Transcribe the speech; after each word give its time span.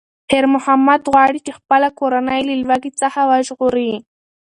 خیر 0.29 0.45
محمد 0.53 1.01
غواړي 1.11 1.39
چې 1.45 1.51
خپله 1.57 1.87
کورنۍ 1.99 2.41
له 2.49 2.55
لوږې 2.63 2.91
څخه 3.01 3.19
وژغوري. 3.31 3.91